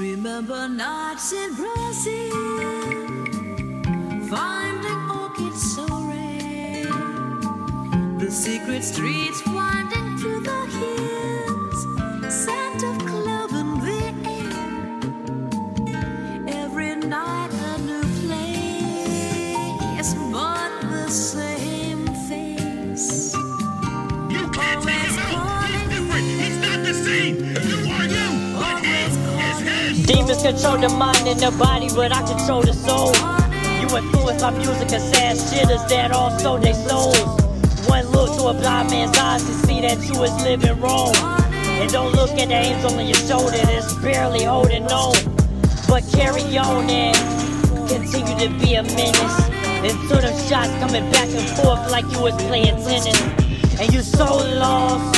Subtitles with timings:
[0.00, 2.32] Remember nights in Brazil,
[4.30, 6.86] finding orchids so rare.
[8.18, 9.42] The secret streets
[30.10, 33.14] Demons control the mind and the body, but I control the soul.
[33.78, 37.16] You influence my music and sad shitters that all sold their souls.
[37.86, 41.14] One look to a blind man's eyes to see that you is living wrong.
[41.54, 45.14] And don't look at the angel on your shoulder that's barely holding on.
[45.86, 47.16] But carry on and
[47.88, 49.38] continue to be a menace.
[49.86, 53.20] Until them shots coming back and forth like you was playing tennis.
[53.78, 54.26] And you so
[54.58, 55.14] lost,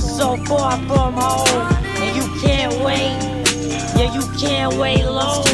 [0.00, 1.81] so far from home.
[4.42, 5.46] Can't wait long.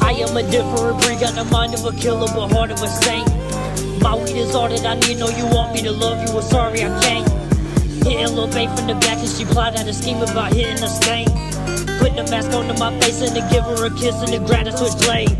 [0.00, 2.86] I am a different breed, got the mind of a killer, but heart of a
[2.86, 3.26] saint.
[4.00, 6.42] My weed is all that I need, know you want me to love you, well,
[6.42, 7.28] sorry I can't.
[8.06, 11.26] Hitting Lil Bae from the back, and she plotted a scheme about hitting a stain.
[11.98, 14.68] Put the mask onto my face and then give her a kiss and the grind
[14.68, 15.34] a switch blade.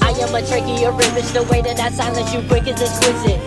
[0.00, 3.42] I am a tricky or image, the way that I silence you quick is exquisite.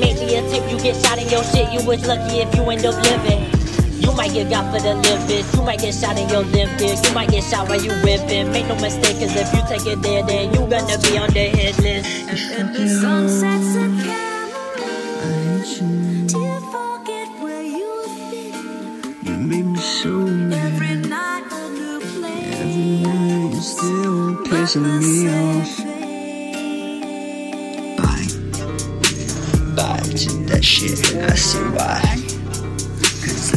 [0.00, 2.86] Maybe a tip, you get shot in your shit, you was lucky if you end
[2.86, 3.59] up living.
[4.00, 5.54] You might get got for the limpets.
[5.54, 7.06] You might get shot in your Olympics.
[7.06, 8.50] You might get shot while you whipping.
[8.52, 11.48] Make no mistake, cause if you take it there, then you gonna be on the
[11.48, 12.08] hit list.
[12.58, 14.40] And the sun sets a camera.
[16.26, 19.14] Do you forget where you've been?
[19.22, 20.72] You made me so mad.
[20.72, 22.54] Every night a new place.
[22.60, 25.66] Every night you're still but pissing me off.
[25.66, 25.84] face.
[27.98, 28.28] Bye.
[29.76, 30.98] Bye to that shit.
[31.16, 32.29] I see why.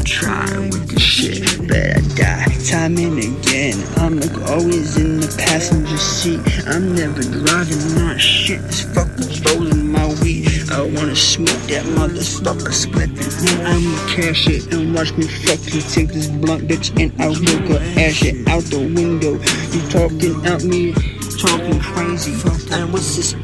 [0.03, 3.79] Cause I try with the shit, but I die time and again.
[3.97, 6.41] I'm like always in the passenger seat.
[6.67, 8.61] I'm never driving, not shit.
[8.63, 10.49] This fucking rolling my weed.
[10.71, 13.31] I wanna smoke that motherfucker spliffing.
[13.47, 17.67] And I'ma cash it and watch me fucking take this blunt bitch and I will
[17.67, 19.39] go ash it out the window.
[19.71, 20.92] You talking out me,
[21.39, 22.33] talking crazy.
[22.75, 23.36] And what's this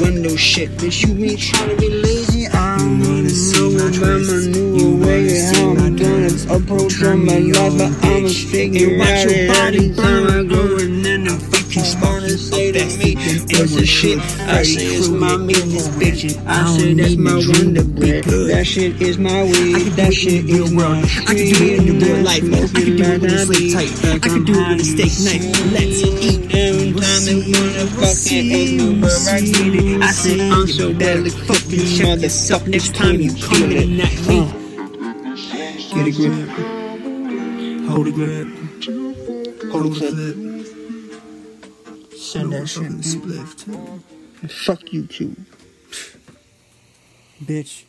[0.00, 0.70] window shit?
[0.70, 2.48] Bitch, you ain't trying to be lazy.
[2.48, 5.89] I don't wanna know about my new way.
[6.30, 10.76] I'm gonna approach on my life, but I'ma figure out it every time I go
[10.78, 13.16] and then the fucking wanna say to me,
[13.58, 14.20] what's the shit?
[14.46, 16.38] I say it's my meanness, bitch.
[16.46, 18.24] I say that's my wonder bread.
[18.24, 19.90] That shit is my weed.
[19.98, 22.44] That shit is my I can do it in your real life.
[22.44, 24.14] I can do it with a sleep tight.
[24.14, 25.72] I can do it with a steak knife.
[25.72, 26.40] Let's eat.
[26.50, 31.32] Time they wanna fucking ask me where I get it, I say I'm so like
[31.42, 32.68] fucking motherfucker.
[32.68, 34.59] Next time you come in that me.
[36.00, 36.48] Get a grip.
[37.90, 38.48] Hold a grip.
[39.70, 40.36] Hold a clip.
[42.16, 42.90] Send that shit.
[43.02, 44.00] Spliff.
[44.50, 45.36] Fuck you too.
[47.44, 47.84] Bitch.